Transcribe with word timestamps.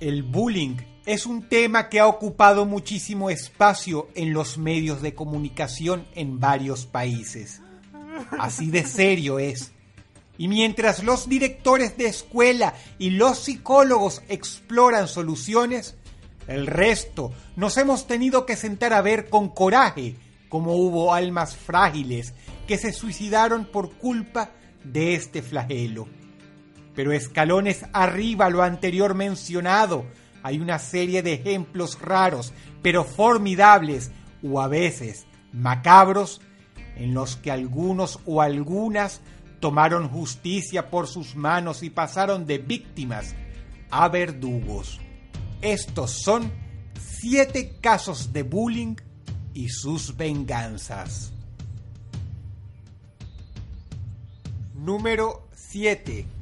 El 0.00 0.22
bullying 0.22 0.76
es 1.04 1.26
un 1.26 1.46
tema 1.46 1.90
que 1.90 2.00
ha 2.00 2.06
ocupado 2.06 2.64
muchísimo 2.64 3.28
espacio 3.28 4.08
en 4.14 4.32
los 4.32 4.56
medios 4.56 5.02
de 5.02 5.14
comunicación 5.14 6.06
en 6.14 6.40
varios 6.40 6.86
países. 6.86 7.60
Así 8.38 8.70
de 8.70 8.84
serio 8.84 9.38
es. 9.38 9.72
Y 10.38 10.48
mientras 10.48 11.04
los 11.04 11.28
directores 11.28 11.98
de 11.98 12.06
escuela 12.06 12.74
y 12.98 13.10
los 13.10 13.40
psicólogos 13.40 14.22
exploran 14.30 15.06
soluciones, 15.06 15.96
el 16.46 16.66
resto 16.66 17.32
nos 17.56 17.76
hemos 17.76 18.06
tenido 18.06 18.46
que 18.46 18.56
sentar 18.56 18.94
a 18.94 19.02
ver 19.02 19.28
con 19.28 19.50
coraje 19.50 20.16
cómo 20.48 20.76
hubo 20.76 21.12
almas 21.12 21.56
frágiles 21.56 22.32
que 22.66 22.78
se 22.78 22.94
suicidaron 22.94 23.66
por 23.66 23.92
culpa 23.98 24.50
de 24.82 25.14
este 25.14 25.42
flagelo. 25.42 26.08
Pero 27.00 27.12
escalones 27.12 27.86
arriba 27.94 28.50
lo 28.50 28.62
anterior 28.62 29.14
mencionado, 29.14 30.04
hay 30.42 30.60
una 30.60 30.78
serie 30.78 31.22
de 31.22 31.32
ejemplos 31.32 31.98
raros, 31.98 32.52
pero 32.82 33.04
formidables, 33.04 34.10
o 34.42 34.60
a 34.60 34.68
veces 34.68 35.24
macabros, 35.50 36.42
en 36.96 37.14
los 37.14 37.36
que 37.36 37.50
algunos 37.50 38.18
o 38.26 38.42
algunas 38.42 39.22
tomaron 39.60 40.10
justicia 40.10 40.90
por 40.90 41.06
sus 41.06 41.36
manos 41.36 41.82
y 41.82 41.88
pasaron 41.88 42.44
de 42.44 42.58
víctimas 42.58 43.34
a 43.90 44.06
verdugos. 44.10 45.00
Estos 45.62 46.20
son 46.22 46.52
siete 46.98 47.78
casos 47.80 48.30
de 48.30 48.42
bullying 48.42 48.96
y 49.54 49.70
sus 49.70 50.18
venganzas. 50.18 51.32
Número 54.74 55.48
7 55.54 56.39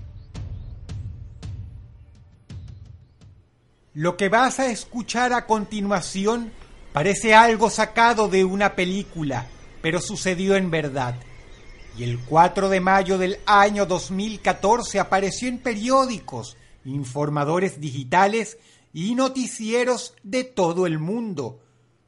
Lo 3.99 4.17
que 4.17 4.29
vas 4.29 4.61
a 4.61 4.71
escuchar 4.71 5.33
a 5.33 5.45
continuación 5.45 6.53
parece 6.93 7.35
algo 7.35 7.69
sacado 7.69 8.29
de 8.29 8.45
una 8.45 8.77
película, 8.77 9.49
pero 9.83 10.01
sucedió 10.01 10.55
en 10.55 10.71
verdad. 10.71 11.17
Y 11.97 12.05
el 12.05 12.21
4 12.21 12.69
de 12.69 12.79
mayo 12.79 13.19
del 13.19 13.41
año 13.45 13.87
2014 13.87 15.01
apareció 15.01 15.49
en 15.49 15.59
periódicos, 15.59 16.57
informadores 16.85 17.81
digitales 17.81 18.59
y 18.93 19.17
noticieros 19.17 20.15
de 20.23 20.45
todo 20.45 20.87
el 20.87 21.01
mundo. 21.01 21.59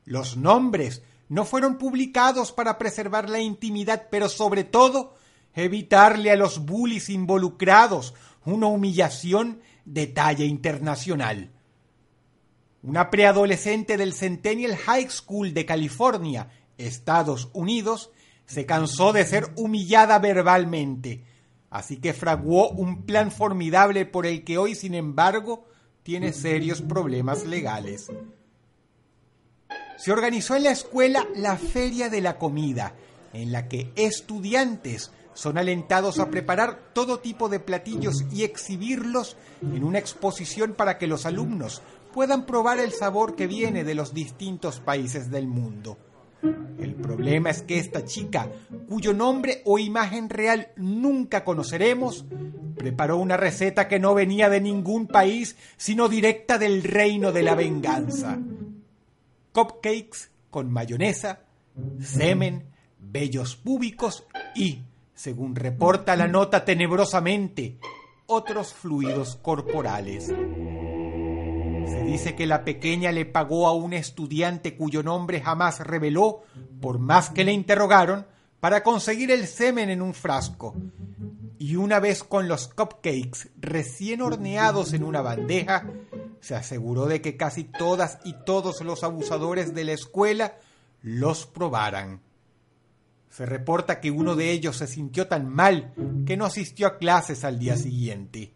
Los 0.05 0.37
nombres 0.37 1.03
no 1.29 1.45
fueron 1.45 1.77
publicados 1.77 2.53
para 2.53 2.79
preservar 2.79 3.29
la 3.29 3.41
intimidad, 3.41 4.07
pero 4.13 4.29
sobre 4.29 4.63
todo 4.63 5.17
evitarle 5.55 6.31
a 6.31 6.37
los 6.37 6.65
bullies 6.65 7.11
involucrados 7.11 8.15
una 8.45 8.69
humillación 8.69 9.61
de 9.85 10.07
talla 10.07 10.45
internacional. 10.45 11.51
Una 12.83 13.11
preadolescente 13.11 13.97
del 13.99 14.15
Centennial 14.15 14.77
High 14.77 15.11
School 15.11 15.53
de 15.53 15.67
California, 15.67 16.49
Estados 16.79 17.51
Unidos, 17.53 18.11
se 18.47 18.65
cansó 18.65 19.13
de 19.13 19.27
ser 19.27 19.53
humillada 19.57 20.19
verbalmente, 20.19 21.23
así 21.69 21.99
que 21.99 22.15
fraguó 22.15 22.71
un 22.71 23.05
plan 23.05 23.31
formidable 23.31 24.07
por 24.07 24.27
el 24.27 24.45
que 24.45 24.57
hoy, 24.57 24.75
sin 24.75 24.95
embargo, 24.95 25.67
tiene 26.03 26.33
serios 26.33 26.81
problemas 26.81 27.45
legales. 27.45 28.11
Se 29.99 30.11
organizó 30.11 30.57
en 30.57 30.65
la 30.65 30.71
escuela 30.71 31.29
la 31.37 31.59
Feria 31.59 32.09
de 32.09 32.23
la 32.23 32.39
Comida, 32.39 32.95
en 33.35 33.53
la 33.53 33.69
que 33.69 33.93
estudiantes 33.95 35.13
son 35.35 35.59
alentados 35.59 36.19
a 36.19 36.31
preparar 36.31 36.91
todo 36.93 37.21
tipo 37.21 37.49
de 37.49 37.61
platillos 37.61 38.25
y 38.33 38.43
exhibirlos 38.43 39.37
en 39.63 39.85
una 39.85 39.99
exposición 39.99 40.73
para 40.73 40.99
que 40.99 41.07
los 41.07 41.27
alumnos 41.27 41.83
puedan 42.13 42.47
probar 42.47 42.79
el 42.79 42.93
sabor 42.93 43.35
que 43.35 43.47
viene 43.47 43.85
de 43.85 43.95
los 43.95 44.15
distintos 44.15 44.81
países 44.81 45.31
del 45.31 45.47
mundo. 45.47 45.99
El 46.79 46.95
problema 46.95 47.51
es 47.51 47.63
que 47.63 47.79
esta 47.79 48.05
chica, 48.05 48.51
cuyo 48.89 49.13
nombre 49.13 49.63
o 49.67 49.79
imagen 49.79 50.31
real 50.31 50.69
nunca 50.77 51.45
conoceremos, 51.45 52.25
preparó 52.77 53.19
una 53.19 53.37
receta 53.37 53.89
que 53.89 53.99
no 53.99 54.15
venía 54.15 54.49
de 54.49 54.61
ningún 54.61 55.07
país, 55.07 55.57
sino 55.77 56.09
directa 56.09 56.57
del 56.57 56.83
reino 56.83 57.33
de 57.33 57.43
la 57.43 57.55
venganza. 57.55 58.39
Cupcakes 59.53 60.31
con 60.49 60.71
mayonesa, 60.71 61.41
semen, 62.01 62.65
vellos 62.99 63.57
púbicos 63.57 64.27
y, 64.55 64.83
según 65.15 65.55
reporta 65.55 66.17
la 66.17 66.27
nota 66.27 66.65
tenebrosamente, 66.65 67.79
otros 68.27 68.73
fluidos 68.73 69.37
corporales. 69.37 70.33
Dice 72.05 72.35
que 72.35 72.47
la 72.47 72.65
pequeña 72.65 73.13
le 73.13 73.27
pagó 73.27 73.67
a 73.67 73.75
un 73.75 73.93
estudiante 73.93 74.77
cuyo 74.77 75.03
nombre 75.03 75.41
jamás 75.41 75.81
reveló, 75.81 76.43
por 76.81 76.99
más 76.99 77.31
que 77.31 77.45
le 77.45 77.53
interrogaron, 77.53 78.27
para 78.61 78.83
conseguir 78.83 79.31
el 79.31 79.47
semen 79.47 79.91
en 79.91 80.03
un 80.03 80.15
frasco. 80.15 80.75
Y 81.59 81.77
una 81.77 82.01
vez 82.01 82.25
con 82.25 82.49
los 82.49 82.69
cupcakes 82.69 83.51
recién 83.59 84.23
horneados 84.23 84.93
en 84.93 85.05
una 85.05 85.23
bandeja, 85.23 85.87
se 86.41 86.55
aseguró 86.55 87.07
de 87.07 87.21
que 87.21 87.37
casi 87.37 87.65
todas 87.65 88.19
y 88.25 88.35
todos 88.45 88.81
los 88.81 89.05
abusadores 89.05 89.75
de 89.75 89.85
la 89.85 89.93
escuela 89.93 90.57
los 91.03 91.47
probaran. 91.47 92.23
Se 93.29 93.47
reporta 93.47 94.01
que 94.01 94.11
uno 94.11 94.35
de 94.35 94.51
ellos 94.51 94.77
se 94.77 94.87
sintió 94.87 95.29
tan 95.29 95.49
mal 95.49 95.95
que 96.27 96.37
no 96.37 96.47
asistió 96.47 96.87
a 96.87 96.99
clases 96.99 97.45
al 97.45 97.59
día 97.59 97.77
siguiente. 97.77 98.55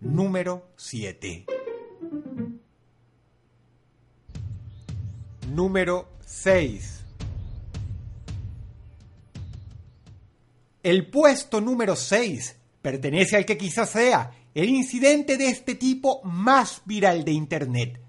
Número 0.00 0.68
7. 0.76 1.59
Número 5.50 6.10
6. 6.24 7.04
El 10.84 11.10
puesto 11.10 11.60
número 11.60 11.96
6 11.96 12.56
pertenece 12.80 13.36
al 13.36 13.44
que 13.44 13.58
quizás 13.58 13.90
sea 13.90 14.30
el 14.54 14.68
incidente 14.68 15.36
de 15.36 15.48
este 15.48 15.74
tipo 15.74 16.22
más 16.22 16.82
viral 16.84 17.24
de 17.24 17.32
Internet. 17.32 18.00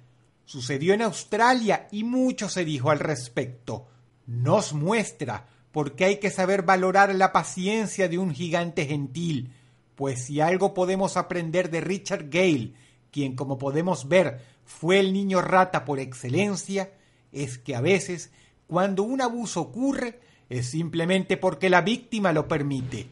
Sucedió 0.46 0.94
en 0.94 1.02
Australia 1.02 1.88
y 1.92 2.04
mucho 2.04 2.48
se 2.48 2.64
dijo 2.64 2.92
al 2.92 3.00
respecto. 3.00 3.88
Nos 4.28 4.74
muestra 4.74 5.48
por 5.72 5.96
qué 5.96 6.06
hay 6.06 6.18
que 6.18 6.30
saber 6.30 6.62
valorar 6.62 7.16
la 7.16 7.32
paciencia 7.32 8.08
de 8.08 8.20
un 8.20 8.36
gigante 8.36 8.86
gentil, 8.86 9.52
pues 9.96 10.26
si 10.26 10.42
algo 10.42 10.76
podemos 10.76 11.18
aprender 11.18 11.72
de 11.72 11.82
Richard 11.82 12.30
Gale, 12.30 12.76
quien 13.10 13.36
como 13.36 13.58
podemos 13.58 14.08
ver 14.08 14.46
fue 14.64 15.00
el 15.00 15.12
niño 15.12 15.42
rata 15.42 15.86
por 15.86 16.00
excelencia, 16.00 16.92
es 17.32 17.58
que 17.58 17.76
a 17.76 17.82
veces, 17.82 18.32
cuando 18.68 19.04
un 19.04 19.22
abuso 19.22 19.62
ocurre, 19.62 20.20
es 20.50 20.68
simplemente 20.68 21.38
porque 21.38 21.70
la 21.70 21.82
víctima 21.82 22.34
lo 22.34 22.48
permite. 22.48 23.10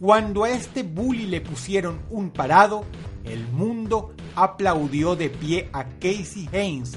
Cuando 0.00 0.44
a 0.44 0.50
este 0.50 0.82
bully 0.82 1.26
le 1.26 1.40
pusieron 1.40 2.02
un 2.10 2.30
parado, 2.30 2.84
el 3.24 3.46
mundo 3.48 4.14
aplaudió 4.34 5.14
de 5.14 5.30
pie 5.30 5.70
a 5.72 5.84
Casey 5.84 6.48
Haynes, 6.52 6.92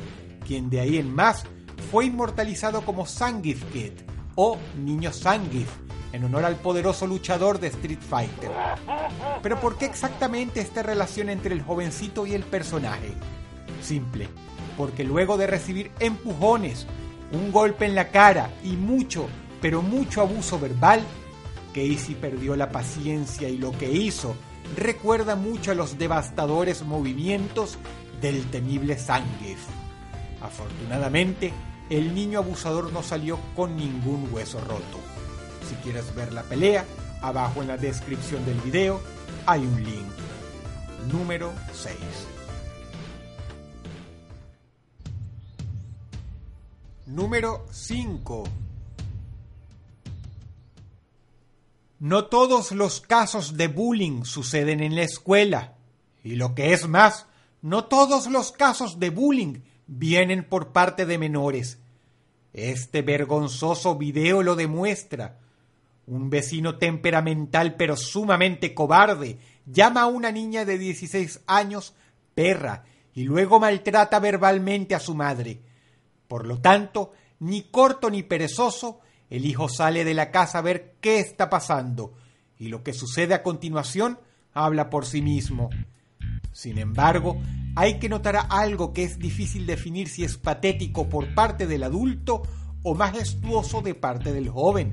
quien 0.46 0.70
de 0.70 0.80
ahí 0.80 0.98
en 0.98 1.14
más 1.14 1.44
fue 1.92 2.06
inmortalizado 2.06 2.82
como 2.82 3.06
Sangif 3.06 3.64
Kid 3.72 3.92
o 4.36 4.58
Niño 4.84 5.14
Sangif, 5.14 5.70
en 6.12 6.24
honor 6.24 6.46
al 6.46 6.56
poderoso 6.56 7.06
luchador 7.06 7.60
de 7.60 7.68
Street 7.68 8.00
Fighter. 8.00 8.50
Pero 9.44 9.60
¿por 9.60 9.78
qué 9.78 9.86
exactamente 9.86 10.62
esta 10.62 10.82
relación 10.82 11.30
entre 11.30 11.54
el 11.54 11.62
jovencito 11.62 12.26
y 12.26 12.34
el 12.34 12.44
personaje? 12.44 13.14
Simple, 13.82 14.28
porque 14.78 15.04
luego 15.04 15.38
de 15.38 15.48
recibir 15.48 15.92
empujones, 16.00 16.86
un 17.32 17.52
golpe 17.52 17.86
en 17.86 17.96
la 17.96 18.10
cara 18.10 18.50
y 18.64 18.74
mucho, 18.74 19.28
pero 19.62 19.82
mucho 19.82 20.22
abuso 20.22 20.60
verbal, 20.60 21.02
Casey 21.74 22.16
perdió 22.16 22.56
la 22.56 22.70
paciencia 22.70 23.50
y 23.50 23.58
lo 23.58 23.72
que 23.72 23.92
hizo 23.92 24.36
recuerda 24.76 25.36
mucho 25.36 25.72
a 25.72 25.76
los 25.76 25.98
devastadores 25.98 26.84
movimientos 26.84 27.78
del 28.22 28.50
temible 28.50 28.96
Zangief. 28.96 29.60
Afortunadamente, 30.42 31.54
el 31.90 32.16
niño 32.16 32.40
abusador 32.40 32.92
no 32.92 33.04
salió 33.04 33.40
con 33.56 33.76
ningún 33.76 34.30
hueso 34.32 34.60
roto. 34.62 35.00
Si 35.68 35.76
quieres 35.76 36.14
ver 36.16 36.34
la 36.34 36.44
pelea, 36.44 36.86
abajo 37.22 37.62
en 37.62 37.68
la 37.68 37.78
descripción 37.78 38.46
del 38.46 38.60
video 38.62 39.02
hay 39.46 39.62
un 39.62 39.84
link. 39.84 40.12
Número 41.12 41.52
6. 41.74 41.96
Número 47.16 47.66
5. 47.72 48.44
No 52.00 52.26
todos 52.26 52.74
los 52.74 53.00
casos 53.00 53.56
de 53.56 53.70
bullying 53.70 54.26
suceden 54.26 54.82
en 54.82 54.98
la 54.98 55.04
escuela. 55.04 55.76
Y 56.26 56.36
lo 56.36 56.54
que 56.54 56.74
es 56.74 56.90
más, 56.90 57.28
no 57.62 57.86
todos 57.86 58.28
los 58.28 58.52
casos 58.52 59.00
de 59.00 59.12
bullying 59.12 59.62
vienen 59.88 60.44
por 60.44 60.74
parte 60.74 61.06
de 61.06 61.18
menores. 61.18 61.78
Este 62.52 63.02
vergonzoso 63.02 63.96
video 63.96 64.44
lo 64.44 64.58
demuestra. 64.58 65.40
Un 66.08 66.30
vecino 66.30 66.78
temperamental 66.78 67.76
pero 67.76 67.96
sumamente 67.96 68.74
cobarde 68.74 69.38
llama 69.66 70.02
a 70.02 70.08
una 70.08 70.34
niña 70.34 70.66
de 70.66 70.78
16 70.78 71.44
años 71.48 71.94
perra 72.34 72.84
y 73.14 73.24
luego 73.24 73.62
maltrata 73.62 74.20
verbalmente 74.20 74.96
a 74.96 75.00
su 75.00 75.16
madre. 75.16 75.62
Por 76.36 76.48
lo 76.48 76.58
tanto, 76.58 77.14
ni 77.40 77.62
corto 77.62 78.10
ni 78.10 78.22
perezoso, 78.22 79.00
el 79.30 79.46
hijo 79.46 79.70
sale 79.70 80.04
de 80.04 80.14
la 80.14 80.32
casa 80.32 80.58
a 80.58 80.62
ver 80.62 80.96
qué 81.00 81.22
está 81.22 81.50
pasando, 81.50 82.12
y 82.60 82.68
lo 82.68 82.84
que 82.84 82.92
sucede 82.92 83.34
a 83.34 83.42
continuación 83.42 84.20
habla 84.54 84.90
por 84.90 85.06
sí 85.06 85.22
mismo. 85.22 85.70
Sin 86.52 86.78
embargo, 86.78 87.38
hay 87.78 88.00
que 88.00 88.10
notar 88.10 88.48
algo 88.50 88.92
que 88.92 89.06
es 89.06 89.18
difícil 89.18 89.66
definir 89.66 90.10
si 90.10 90.26
es 90.26 90.36
patético 90.36 91.08
por 91.08 91.34
parte 91.34 91.68
del 91.68 91.84
adulto 91.84 92.42
o 92.84 92.96
majestuoso 92.96 93.82
de 93.82 93.96
parte 93.96 94.34
del 94.34 94.50
joven, 94.50 94.92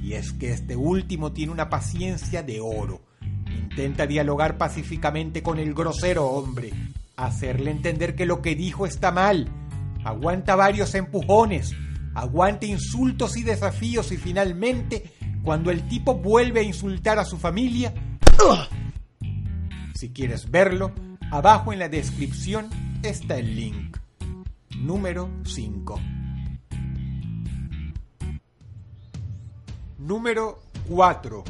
y 0.00 0.12
es 0.12 0.32
que 0.34 0.52
este 0.52 0.76
último 0.76 1.32
tiene 1.32 1.50
una 1.50 1.68
paciencia 1.68 2.44
de 2.44 2.60
oro. 2.60 3.02
Intenta 3.52 4.06
dialogar 4.06 4.56
pacíficamente 4.56 5.42
con 5.42 5.58
el 5.58 5.74
grosero 5.74 6.26
hombre, 6.26 6.72
hacerle 7.16 7.72
entender 7.72 8.14
que 8.14 8.24
lo 8.24 8.40
que 8.40 8.54
dijo 8.54 8.86
está 8.86 9.10
mal, 9.10 9.50
aguanta 10.06 10.54
varios 10.54 10.94
empujones, 10.94 11.74
aguanta 12.14 12.64
insultos 12.64 13.36
y 13.36 13.42
desafíos 13.42 14.12
y 14.12 14.16
finalmente, 14.16 15.12
cuando 15.42 15.72
el 15.72 15.88
tipo 15.88 16.14
vuelve 16.14 16.60
a 16.60 16.62
insultar 16.62 17.18
a 17.18 17.24
su 17.24 17.38
familia, 17.38 17.92
si 19.96 20.10
quieres 20.10 20.48
verlo, 20.48 20.92
abajo 21.32 21.72
en 21.72 21.80
la 21.80 21.88
descripción 21.88 22.68
está 23.02 23.36
el 23.36 23.56
link. 23.56 23.96
Número 24.78 25.28
5. 25.44 26.00
Número 29.98 30.62
4. 30.88 31.44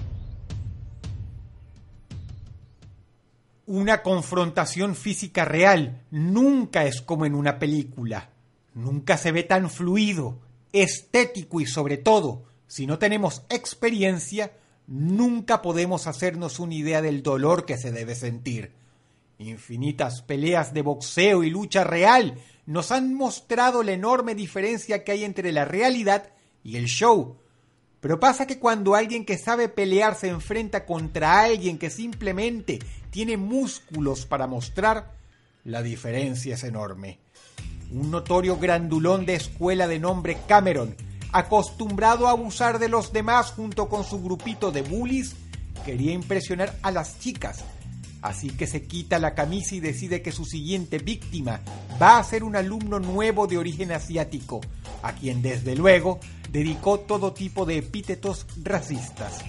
Una 3.66 4.00
confrontación 4.00 4.94
física 4.94 5.44
real 5.44 6.06
nunca 6.10 6.84
es 6.86 7.02
como 7.02 7.26
en 7.26 7.34
una 7.34 7.58
película. 7.58 8.30
Nunca 8.76 9.16
se 9.16 9.32
ve 9.32 9.42
tan 9.42 9.70
fluido, 9.70 10.38
estético 10.70 11.62
y 11.62 11.66
sobre 11.66 11.96
todo, 11.96 12.44
si 12.66 12.86
no 12.86 12.98
tenemos 12.98 13.42
experiencia, 13.48 14.52
nunca 14.86 15.62
podemos 15.62 16.06
hacernos 16.06 16.60
una 16.60 16.74
idea 16.74 17.00
del 17.00 17.22
dolor 17.22 17.64
que 17.64 17.78
se 17.78 17.90
debe 17.90 18.14
sentir. 18.14 18.72
Infinitas 19.38 20.20
peleas 20.20 20.74
de 20.74 20.82
boxeo 20.82 21.42
y 21.42 21.48
lucha 21.48 21.84
real 21.84 22.38
nos 22.66 22.92
han 22.92 23.14
mostrado 23.14 23.82
la 23.82 23.92
enorme 23.92 24.34
diferencia 24.34 25.04
que 25.04 25.12
hay 25.12 25.24
entre 25.24 25.52
la 25.52 25.64
realidad 25.64 26.34
y 26.62 26.76
el 26.76 26.84
show. 26.84 27.38
Pero 28.00 28.20
pasa 28.20 28.46
que 28.46 28.58
cuando 28.58 28.94
alguien 28.94 29.24
que 29.24 29.38
sabe 29.38 29.70
pelear 29.70 30.16
se 30.16 30.28
enfrenta 30.28 30.84
contra 30.84 31.40
alguien 31.40 31.78
que 31.78 31.88
simplemente 31.88 32.80
tiene 33.08 33.38
músculos 33.38 34.26
para 34.26 34.46
mostrar, 34.46 35.14
la 35.64 35.80
diferencia 35.80 36.56
es 36.56 36.64
enorme. 36.64 37.20
Un 37.90 38.10
notorio 38.10 38.58
grandulón 38.58 39.26
de 39.26 39.34
escuela 39.34 39.86
de 39.86 39.98
nombre 39.98 40.38
Cameron 40.46 40.94
acostumbrado 41.32 42.26
a 42.26 42.30
abusar 42.30 42.78
de 42.78 42.88
los 42.88 43.12
demás 43.12 43.52
junto 43.52 43.88
con 43.88 44.04
su 44.04 44.22
grupito 44.22 44.72
de 44.72 44.82
bullies, 44.82 45.34
quería 45.84 46.12
impresionar 46.12 46.74
a 46.82 46.90
las 46.90 47.18
chicas. 47.18 47.62
Así 48.22 48.48
que 48.50 48.66
se 48.66 48.86
quita 48.86 49.18
la 49.18 49.34
camisa 49.34 49.74
y 49.74 49.80
decide 49.80 50.22
que 50.22 50.32
su 50.32 50.46
siguiente 50.46 50.98
víctima 50.98 51.60
va 52.00 52.18
a 52.18 52.24
ser 52.24 52.42
un 52.42 52.56
alumno 52.56 52.98
nuevo 52.98 53.46
de 53.46 53.58
origen 53.58 53.92
asiático, 53.92 54.60
a 55.02 55.12
quien 55.12 55.42
desde 55.42 55.76
luego 55.76 56.20
dedicó 56.50 57.00
todo 57.00 57.34
tipo 57.34 57.66
de 57.66 57.78
epítetos 57.78 58.46
racistas. 58.62 59.44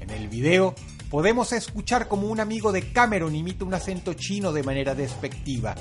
En 0.00 0.10
el 0.10 0.28
video 0.28 0.74
podemos 1.10 1.52
escuchar 1.52 2.08
como 2.08 2.26
un 2.26 2.40
amigo 2.40 2.72
de 2.72 2.92
Cameron 2.92 3.36
imita 3.36 3.64
un 3.64 3.74
acento 3.74 4.14
chino 4.14 4.52
de 4.52 4.64
manera 4.64 4.96
despectiva. 4.96 5.76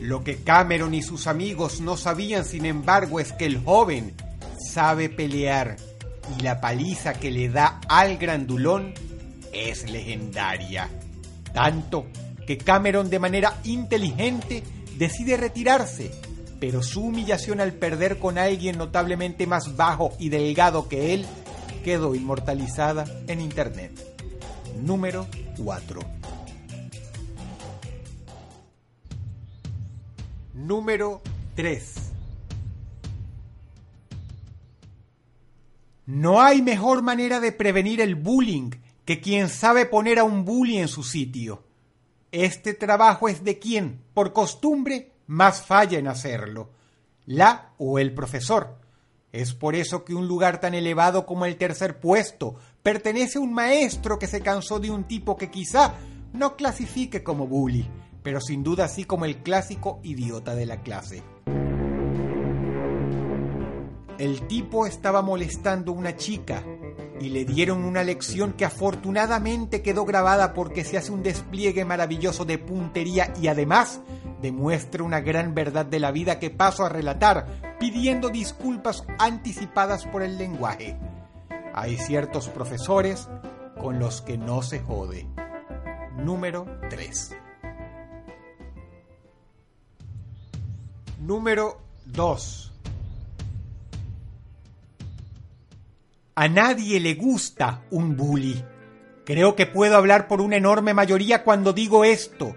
Lo 0.00 0.22
que 0.22 0.42
Cameron 0.42 0.94
y 0.94 1.02
sus 1.02 1.26
amigos 1.26 1.80
no 1.80 1.96
sabían, 1.96 2.44
sin 2.44 2.66
embargo, 2.66 3.20
es 3.20 3.32
que 3.32 3.46
el 3.46 3.62
joven 3.62 4.14
sabe 4.72 5.08
pelear 5.08 5.76
y 6.38 6.42
la 6.42 6.60
paliza 6.60 7.14
que 7.14 7.30
le 7.30 7.48
da 7.48 7.80
al 7.88 8.18
grandulón 8.18 8.94
es 9.52 9.90
legendaria. 9.90 10.88
Tanto 11.52 12.06
que 12.46 12.58
Cameron 12.58 13.10
de 13.10 13.18
manera 13.18 13.58
inteligente 13.64 14.62
decide 14.98 15.36
retirarse, 15.36 16.10
pero 16.60 16.82
su 16.82 17.02
humillación 17.02 17.60
al 17.60 17.72
perder 17.72 18.18
con 18.18 18.38
alguien 18.38 18.78
notablemente 18.78 19.46
más 19.46 19.76
bajo 19.76 20.12
y 20.18 20.28
delgado 20.28 20.88
que 20.88 21.14
él 21.14 21.26
quedó 21.84 22.14
inmortalizada 22.14 23.04
en 23.28 23.40
Internet. 23.40 23.92
Número 24.82 25.26
4. 25.62 26.00
Número 30.66 31.22
3. 31.54 31.94
No 36.06 36.42
hay 36.42 36.60
mejor 36.60 37.02
manera 37.02 37.38
de 37.38 37.52
prevenir 37.52 38.00
el 38.00 38.16
bullying 38.16 38.70
que 39.04 39.20
quien 39.20 39.48
sabe 39.48 39.86
poner 39.86 40.18
a 40.18 40.24
un 40.24 40.44
bully 40.44 40.78
en 40.78 40.88
su 40.88 41.04
sitio. 41.04 41.62
Este 42.32 42.74
trabajo 42.74 43.28
es 43.28 43.44
de 43.44 43.60
quien, 43.60 44.02
por 44.12 44.32
costumbre, 44.32 45.12
más 45.28 45.62
falla 45.62 46.00
en 46.00 46.08
hacerlo, 46.08 46.70
la 47.26 47.70
o 47.78 48.00
el 48.00 48.12
profesor. 48.12 48.76
Es 49.30 49.54
por 49.54 49.76
eso 49.76 50.04
que 50.04 50.16
un 50.16 50.26
lugar 50.26 50.58
tan 50.58 50.74
elevado 50.74 51.26
como 51.26 51.44
el 51.44 51.58
tercer 51.58 52.00
puesto 52.00 52.56
pertenece 52.82 53.38
a 53.38 53.42
un 53.42 53.52
maestro 53.52 54.18
que 54.18 54.26
se 54.26 54.40
cansó 54.40 54.80
de 54.80 54.90
un 54.90 55.04
tipo 55.04 55.36
que 55.36 55.48
quizá 55.48 55.94
no 56.32 56.56
clasifique 56.56 57.22
como 57.22 57.46
bully, 57.46 57.88
pero 58.26 58.40
sin 58.40 58.64
duda 58.64 58.86
así 58.86 59.04
como 59.04 59.24
el 59.24 59.36
clásico 59.36 60.00
idiota 60.02 60.56
de 60.56 60.66
la 60.66 60.82
clase. 60.82 61.22
El 64.18 64.48
tipo 64.48 64.84
estaba 64.84 65.22
molestando 65.22 65.92
a 65.92 65.94
una 65.94 66.16
chica 66.16 66.64
y 67.20 67.28
le 67.28 67.44
dieron 67.44 67.84
una 67.84 68.02
lección 68.02 68.54
que 68.54 68.64
afortunadamente 68.64 69.80
quedó 69.80 70.04
grabada 70.04 70.54
porque 70.54 70.82
se 70.82 70.98
hace 70.98 71.12
un 71.12 71.22
despliegue 71.22 71.84
maravilloso 71.84 72.44
de 72.44 72.58
puntería 72.58 73.32
y 73.40 73.46
además 73.46 74.00
demuestra 74.42 75.04
una 75.04 75.20
gran 75.20 75.54
verdad 75.54 75.86
de 75.86 76.00
la 76.00 76.10
vida 76.10 76.40
que 76.40 76.50
paso 76.50 76.84
a 76.84 76.88
relatar 76.88 77.76
pidiendo 77.78 78.28
disculpas 78.28 79.04
anticipadas 79.20 80.04
por 80.04 80.24
el 80.24 80.36
lenguaje. 80.36 80.98
Hay 81.74 81.96
ciertos 81.96 82.48
profesores 82.48 83.28
con 83.80 84.00
los 84.00 84.20
que 84.20 84.36
no 84.36 84.62
se 84.62 84.80
jode. 84.80 85.28
Número 86.16 86.66
3. 86.90 87.45
Número 91.26 91.80
2. 92.04 92.72
A 96.36 96.46
nadie 96.46 97.00
le 97.00 97.14
gusta 97.14 97.82
un 97.90 98.16
bully. 98.16 98.64
Creo 99.24 99.56
que 99.56 99.66
puedo 99.66 99.96
hablar 99.96 100.28
por 100.28 100.40
una 100.40 100.56
enorme 100.56 100.94
mayoría 100.94 101.42
cuando 101.42 101.72
digo 101.72 102.04
esto, 102.04 102.54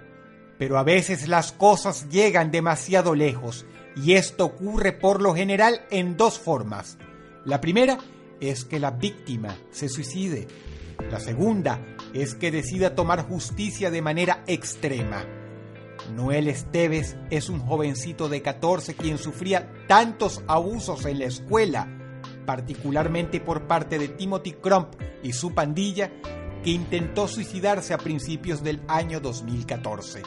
pero 0.59 0.77
a 0.77 0.83
veces 0.83 1.27
las 1.27 1.51
cosas 1.51 2.09
llegan 2.09 2.51
demasiado 2.51 3.15
lejos 3.15 3.65
y 3.95 4.13
esto 4.13 4.45
ocurre 4.45 4.91
por 4.91 5.19
lo 5.19 5.33
general 5.33 5.81
en 5.89 6.15
dos 6.15 6.38
formas. 6.38 6.99
La 7.45 7.61
primera 7.61 7.97
es 8.39 8.65
que 8.65 8.79
la 8.79 8.91
víctima 8.91 9.57
se 9.71 9.89
suicide. 9.89 10.47
La 11.09 11.19
segunda 11.19 11.79
es 12.13 12.35
que 12.35 12.51
decida 12.51 12.93
tomar 12.93 13.27
justicia 13.27 13.89
de 13.89 14.03
manera 14.03 14.43
extrema. 14.45 15.38
Noel 16.10 16.48
Esteves 16.48 17.18
es 17.30 17.50
un 17.50 17.60
jovencito 17.60 18.30
de 18.30 18.42
14 18.42 18.96
quien 18.96 19.18
sufría 19.18 19.72
tantos 19.88 20.44
abusos 20.48 21.06
en 21.06 21.20
la 21.20 21.25
escuela 21.25 22.00
particularmente 22.50 23.39
por 23.39 23.68
parte 23.68 24.00
de 24.00 24.08
Timothy 24.08 24.54
Crump 24.54 24.96
y 25.22 25.34
su 25.34 25.54
pandilla, 25.54 26.12
que 26.63 26.72
intentó 26.72 27.28
suicidarse 27.28 27.94
a 27.94 28.00
principios 28.00 28.63
del 28.63 28.82
año 28.88 29.20
2014. 29.20 30.24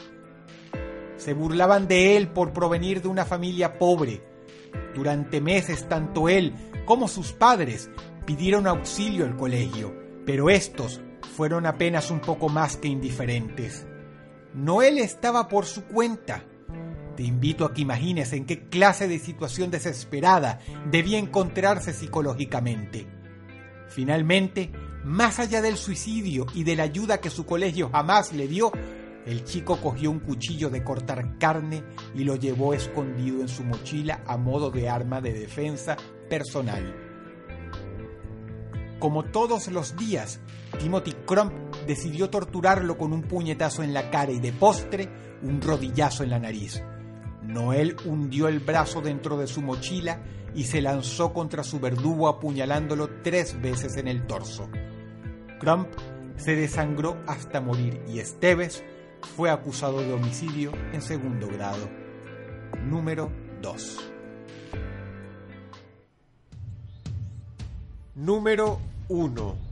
Se 1.17 1.33
burlaban 1.33 1.85
de 1.89 2.15
él 2.15 2.29
por 2.29 2.53
provenir 2.53 3.01
de 3.01 3.09
una 3.09 3.25
familia 3.25 3.77
pobre. 3.77 4.23
Durante 4.95 5.41
meses 5.41 5.89
tanto 5.89 6.29
él 6.29 6.53
como 6.85 7.09
sus 7.09 7.33
padres 7.33 7.89
pidieron 8.25 8.67
auxilio 8.67 9.25
al 9.25 9.35
colegio, 9.35 9.93
pero 10.25 10.49
estos 10.49 11.01
fueron 11.35 11.65
apenas 11.65 12.09
un 12.09 12.21
poco 12.21 12.47
más 12.47 12.77
que 12.77 12.87
indiferentes. 12.87 13.85
Noel 14.53 14.99
estaba 14.99 15.47
por 15.47 15.65
su 15.65 15.85
cuenta. 15.85 16.43
Te 17.15 17.23
invito 17.23 17.65
a 17.65 17.73
que 17.73 17.81
imagines 17.81 18.33
en 18.33 18.45
qué 18.45 18.67
clase 18.69 19.07
de 19.07 19.19
situación 19.19 19.71
desesperada 19.71 20.59
debía 20.89 21.17
encontrarse 21.17 21.93
psicológicamente. 21.93 23.07
Finalmente, 23.87 24.71
más 25.03 25.39
allá 25.39 25.61
del 25.61 25.77
suicidio 25.77 26.45
y 26.53 26.63
de 26.63 26.75
la 26.75 26.83
ayuda 26.83 27.19
que 27.19 27.29
su 27.29 27.45
colegio 27.45 27.89
jamás 27.89 28.33
le 28.33 28.47
dio, 28.47 28.71
el 29.25 29.43
chico 29.43 29.79
cogió 29.81 30.11
un 30.11 30.19
cuchillo 30.19 30.69
de 30.69 30.83
cortar 30.83 31.37
carne 31.37 31.83
y 32.13 32.23
lo 32.23 32.35
llevó 32.35 32.73
escondido 32.73 33.41
en 33.41 33.47
su 33.47 33.63
mochila 33.63 34.23
a 34.25 34.37
modo 34.37 34.69
de 34.69 34.89
arma 34.89 35.21
de 35.21 35.33
defensa 35.33 35.97
personal. 36.29 36.95
Como 38.99 39.23
todos 39.23 39.67
los 39.67 39.95
días, 39.97 40.39
Timothy 40.79 41.13
Crump 41.25 41.53
decidió 41.85 42.29
torturarlo 42.29 42.97
con 42.97 43.13
un 43.13 43.23
puñetazo 43.23 43.83
en 43.83 43.93
la 43.93 44.09
cara 44.09 44.31
y 44.31 44.39
de 44.39 44.53
postre 44.53 45.09
un 45.41 45.61
rodillazo 45.61 46.23
en 46.23 46.29
la 46.29 46.39
nariz. 46.39 46.83
Noel 47.41 47.97
hundió 48.05 48.47
el 48.47 48.59
brazo 48.59 49.01
dentro 49.01 49.37
de 49.37 49.47
su 49.47 49.61
mochila 49.61 50.21
y 50.55 50.63
se 50.65 50.81
lanzó 50.81 51.33
contra 51.33 51.63
su 51.63 51.79
verdugo 51.79 52.27
apuñalándolo 52.27 53.09
tres 53.21 53.59
veces 53.61 53.97
en 53.97 54.07
el 54.07 54.25
torso. 54.25 54.69
Crump 55.59 55.89
se 56.37 56.55
desangró 56.55 57.21
hasta 57.27 57.61
morir 57.61 58.01
y 58.07 58.19
Esteves 58.19 58.83
fue 59.35 59.49
acusado 59.49 60.01
de 60.01 60.13
homicidio 60.13 60.71
en 60.91 61.01
segundo 61.01 61.47
grado. 61.47 61.89
Número 62.89 63.31
2. 63.61 64.11
Número 68.15 68.79
1. 69.09 69.62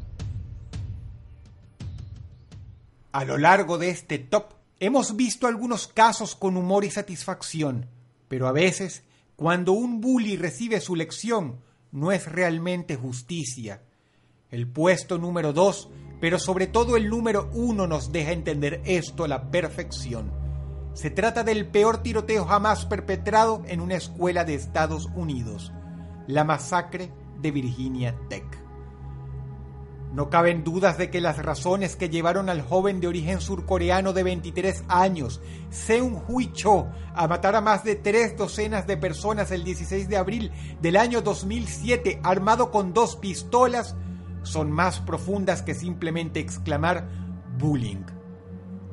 A 3.12 3.26
lo 3.26 3.38
largo 3.38 3.78
de 3.78 3.90
este 3.90 4.20
top 4.20 4.54
hemos 4.80 5.16
visto 5.16 5.48
algunos 5.48 5.88
casos 5.88 6.36
con 6.36 6.58
humor 6.58 6.86
y 6.86 6.92
satisfacción, 6.92 7.88
pero 8.28 8.48
a 8.48 8.52
veces, 8.52 9.04
cuando 9.36 9.74
un 9.74 10.02
bully 10.02 10.38
recibe 10.38 10.80
su 10.80 10.96
lección, 10.96 11.60
no 11.92 12.12
es 12.12 12.26
realmente 12.26 12.96
justicia. 12.96 13.84
El 14.50 14.68
puesto 14.68 15.18
número 15.18 15.54
2 15.54 15.90
pero 16.22 16.38
sobre 16.38 16.68
todo 16.68 16.96
el 16.96 17.10
número 17.10 17.50
uno 17.52 17.88
nos 17.88 18.12
deja 18.12 18.32
entender 18.32 18.82
esto 18.86 19.26
a 19.26 19.28
la 19.28 19.50
perfección. 19.50 20.32
Se 20.94 21.10
trata 21.10 21.44
del 21.44 21.66
peor 21.66 22.04
tiroteo 22.04 22.46
jamás 22.46 22.86
perpetrado 22.86 23.64
en 23.68 23.82
una 23.82 23.96
escuela 23.96 24.46
de 24.46 24.54
Estados 24.54 25.10
Unidos, 25.16 25.74
la 26.28 26.44
masacre 26.44 27.12
de 27.42 27.50
Virginia 27.50 28.16
Tech. 28.30 28.61
No 30.12 30.30
caben 30.30 30.66
dudas 30.66 30.98
de 30.98 31.10
que 31.10 31.22
las 31.22 31.38
razones 31.38 31.96
que 31.96 32.10
llevaron 32.10 32.50
al 32.50 32.62
joven 32.62 33.00
de 33.00 33.08
origen 33.08 33.40
surcoreano 33.40 34.12
de 34.12 34.24
23 34.24 34.84
años, 34.90 35.40
Seung 35.70 36.22
Hui 36.28 36.52
Cho, 36.52 36.88
a 37.16 37.28
matar 37.30 37.56
a 37.56 37.62
más 37.62 37.86
de 37.86 37.96
tres 37.96 38.36
docenas 38.36 38.88
de 38.88 38.98
personas 38.98 39.52
el 39.52 39.64
16 39.64 40.10
de 40.10 40.18
abril 40.18 40.52
del 40.82 40.98
año 40.98 41.22
2007 41.22 42.20
armado 42.24 42.72
con 42.72 42.94
dos 42.94 43.16
pistolas 43.16 43.96
son 44.44 44.72
más 44.72 45.00
profundas 45.00 45.62
que 45.62 45.76
simplemente 45.76 46.42
exclamar 46.42 47.08
bullying. 47.58 48.04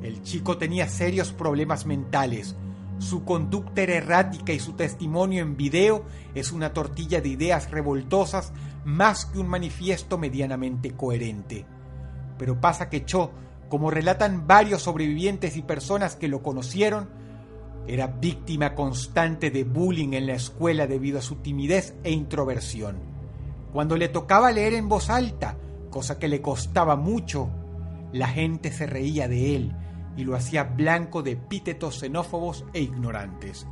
El 0.02 0.22
chico 0.22 0.56
tenía 0.56 0.88
serios 0.88 1.32
problemas 1.32 1.84
mentales. 1.84 2.54
Su 2.98 3.24
conducta 3.24 3.82
era 3.82 3.94
errática 3.94 4.52
y 4.52 4.58
su 4.58 4.72
testimonio 4.72 5.42
en 5.42 5.56
video 5.56 6.04
es 6.34 6.50
una 6.50 6.72
tortilla 6.72 7.20
de 7.20 7.28
ideas 7.28 7.70
revoltosas 7.70 8.52
más 8.84 9.26
que 9.26 9.38
un 9.38 9.48
manifiesto 9.48 10.18
medianamente 10.18 10.92
coherente. 10.92 11.64
Pero 12.38 12.60
pasa 12.60 12.88
que 12.88 13.04
Cho, 13.04 13.30
como 13.68 13.90
relatan 13.90 14.46
varios 14.46 14.82
sobrevivientes 14.82 15.56
y 15.56 15.62
personas 15.62 16.16
que 16.16 16.26
lo 16.26 16.42
conocieron, 16.42 17.08
era 17.86 18.08
víctima 18.08 18.74
constante 18.74 19.50
de 19.50 19.64
bullying 19.64 20.14
en 20.14 20.26
la 20.26 20.34
escuela 20.34 20.86
debido 20.86 21.20
a 21.20 21.22
su 21.22 21.36
timidez 21.36 21.94
e 22.02 22.10
introversión. 22.10 22.96
Cuando 23.72 23.96
le 23.96 24.08
tocaba 24.08 24.50
leer 24.50 24.74
en 24.74 24.88
voz 24.88 25.08
alta, 25.08 25.56
cosa 25.88 26.18
que 26.18 26.28
le 26.28 26.42
costaba 26.42 26.96
mucho, 26.96 27.48
la 28.12 28.26
gente 28.26 28.72
se 28.72 28.86
reía 28.86 29.28
de 29.28 29.54
él 29.54 29.76
y 30.18 30.24
lo 30.24 30.34
hacía 30.34 30.64
blanco 30.64 31.22
de 31.22 31.30
epítetos 31.32 32.00
xenófobos 32.00 32.64
e 32.72 32.80
ignorantes. 32.80 33.68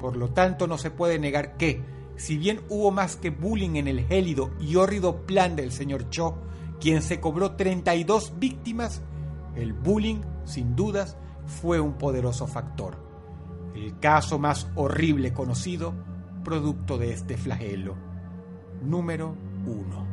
Por 0.00 0.16
lo 0.16 0.30
tanto, 0.30 0.66
no 0.66 0.76
se 0.76 0.90
puede 0.90 1.20
negar 1.20 1.56
que, 1.56 1.80
si 2.16 2.36
bien 2.36 2.62
hubo 2.68 2.90
más 2.90 3.14
que 3.14 3.30
bullying 3.30 3.76
en 3.76 3.86
el 3.86 4.04
gélido 4.04 4.50
y 4.58 4.74
hórrido 4.74 5.24
plan 5.24 5.54
del 5.54 5.70
señor 5.70 6.10
Cho, 6.10 6.36
quien 6.80 7.00
se 7.00 7.20
cobró 7.20 7.52
32 7.52 8.40
víctimas, 8.40 9.02
el 9.54 9.72
bullying, 9.72 10.22
sin 10.44 10.74
dudas, 10.74 11.16
fue 11.46 11.78
un 11.78 11.92
poderoso 11.92 12.48
factor. 12.48 12.98
El 13.72 14.00
caso 14.00 14.40
más 14.40 14.68
horrible 14.74 15.32
conocido, 15.32 15.94
producto 16.42 16.98
de 16.98 17.12
este 17.12 17.36
flagelo 17.36 17.94
número 18.82 19.36
1. 19.64 20.06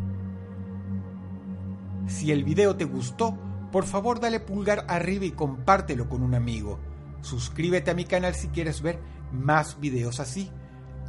Si 2.05 2.31
el 2.31 2.43
video 2.43 2.75
te 2.75 2.85
gustó, 2.85 3.35
por 3.71 3.85
favor 3.85 4.19
dale 4.19 4.39
pulgar 4.39 4.85
arriba 4.87 5.25
y 5.25 5.31
compártelo 5.31 6.09
con 6.09 6.23
un 6.23 6.35
amigo. 6.35 6.79
Suscríbete 7.21 7.91
a 7.91 7.95
mi 7.95 8.05
canal 8.05 8.35
si 8.35 8.49
quieres 8.49 8.81
ver 8.81 8.99
más 9.31 9.79
videos 9.79 10.19
así. 10.19 10.51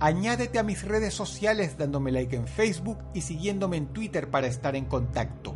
Añádete 0.01 0.59
a 0.59 0.63
mis 0.63 0.83
redes 0.83 1.15
sociales 1.15 1.79
dándome 1.79 2.13
like 2.13 2.37
en 2.37 2.47
Facebook 2.47 2.99
y 3.15 3.23
siguiéndome 3.23 3.77
en 3.77 3.87
Twitter 3.89 4.31
para 4.31 4.47
estar 4.47 4.77
en 4.77 4.87
contacto. 4.87 5.55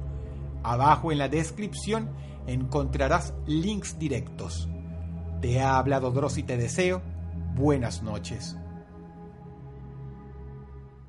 Abajo 0.62 1.12
en 1.12 1.18
la 1.18 1.28
descripción 1.28 2.10
encontrarás 2.46 3.34
links 3.46 3.98
directos. 3.98 4.68
Te 5.40 5.60
ha 5.60 5.78
hablado 5.78 6.10
Dross 6.10 6.38
y 6.38 6.42
te 6.42 6.56
deseo 6.56 7.02
buenas 7.54 8.02
noches. 8.02 8.56